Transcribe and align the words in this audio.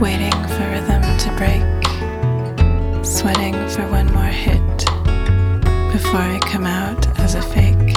waiting 0.00 0.32
for 0.48 0.68
rhythm 0.70 1.02
to 1.18 1.30
break, 1.36 1.62
sweating 3.04 3.54
for 3.68 3.86
one 3.88 4.12
more 4.12 4.24
hit 4.24 4.60
before 5.92 6.20
I 6.20 6.40
come 6.42 6.66
out 6.66 7.06
as 7.20 7.36
a 7.36 7.42
fake. 7.42 7.96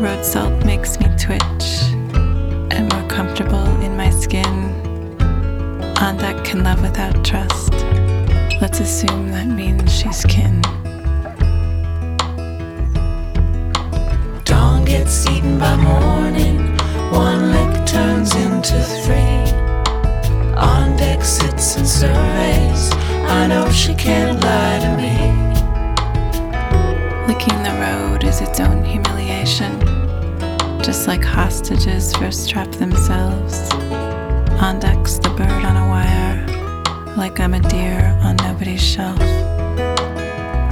Road 0.00 0.24
salt 0.24 0.64
makes 0.64 1.00
me 1.00 1.06
twitch 1.18 1.92
and 2.72 2.92
more 2.92 3.08
comfortable 3.08 3.66
in 3.82 3.96
my 3.96 4.10
skin. 4.10 4.46
On 5.98 6.16
that 6.18 6.44
can 6.44 6.62
love 6.62 6.80
without 6.80 7.24
trust. 7.24 7.72
Let's 8.60 8.80
assume 8.80 9.30
that 9.32 9.48
means 9.48 9.92
she's 9.92 10.24
kin. 10.26 10.62
Sits 21.60 21.76
and 21.76 21.86
surveys. 21.86 22.90
I 23.28 23.46
know 23.46 23.70
she 23.70 23.94
can't 23.94 24.40
lie 24.40 24.78
to 24.78 24.96
me. 24.96 25.12
Licking 27.28 27.62
the 27.62 27.74
road 27.78 28.24
is 28.24 28.40
its 28.40 28.60
own 28.60 28.82
humiliation. 28.82 29.78
Just 30.82 31.06
like 31.06 31.22
hostages 31.22 32.16
first 32.16 32.48
trap 32.48 32.72
themselves. 32.72 33.68
Aandeg's 34.58 35.20
the 35.20 35.28
bird 35.28 35.64
on 35.66 35.76
a 35.76 35.86
wire, 35.86 36.46
like 37.18 37.38
I'm 37.40 37.52
a 37.52 37.60
deer 37.60 38.18
on 38.22 38.36
nobody's 38.36 38.82
shelf. 38.82 39.18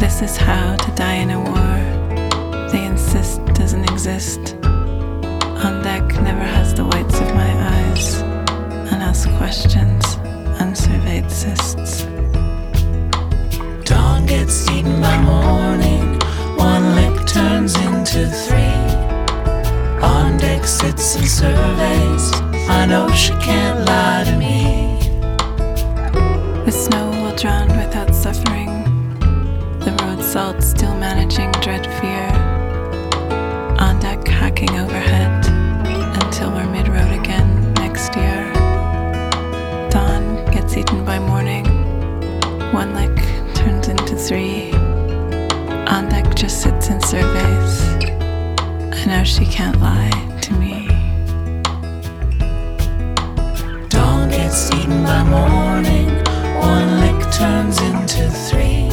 This 0.00 0.22
is 0.22 0.38
how 0.38 0.74
to 0.74 0.90
die 0.92 1.16
in 1.16 1.28
a 1.28 1.38
war. 1.38 2.68
They 2.72 2.86
insist 2.86 3.44
doesn't 3.52 3.84
exist. 3.90 4.56
Aandeg 5.60 6.22
never 6.22 6.44
has 6.44 6.72
the 6.72 6.86
whites 6.86 7.17
and 21.18 21.28
surveys. 21.28 22.32
I 22.68 22.86
know 22.86 23.10
she 23.10 23.32
can't 23.34 23.84
lie 23.86 24.24
to 24.24 24.36
me. 24.36 24.98
The 26.64 26.70
snow 26.70 27.10
will 27.10 27.34
drown 27.36 27.68
without 27.68 28.14
suffering. 28.14 28.84
The 29.80 29.96
road 30.02 30.22
salt 30.22 30.62
still 30.62 30.94
managing 30.94 31.50
dread 31.62 31.86
fear. 32.00 32.28
Aandeg 33.78 34.26
hacking 34.28 34.70
overhead 34.78 35.46
until 36.22 36.50
we're 36.52 36.70
mid 36.70 36.88
road 36.88 37.12
again 37.12 37.74
next 37.74 38.14
year. 38.16 38.52
Dawn 39.90 40.44
gets 40.52 40.76
eaten 40.76 41.04
by 41.04 41.18
morning. 41.18 41.64
One 42.72 42.94
lick 42.94 43.16
turns 43.54 43.88
into 43.88 44.14
three. 44.16 44.70
Aandeg 45.88 46.34
just 46.34 46.62
sits 46.62 46.88
and 46.88 47.02
surveys. 47.02 47.82
I 49.00 49.04
know 49.06 49.24
she 49.24 49.46
can't 49.46 49.80
lie 49.80 50.10
to 50.42 50.52
me. 50.54 50.87
Gets 54.30 54.70
eaten 54.72 55.02
by 55.04 55.22
morning. 55.24 56.08
One 56.60 57.00
lick 57.00 57.20
turns 57.32 57.80
into 57.80 58.30
three. 58.30 58.88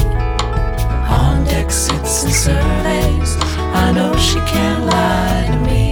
Aandeg 1.08 1.72
sits 1.72 2.24
and 2.24 2.34
surveys. 2.34 3.38
I 3.84 3.92
know 3.94 4.16
she 4.18 4.40
can't 4.54 4.86
lie 4.86 5.48
to 5.52 5.60
me. 5.70 5.85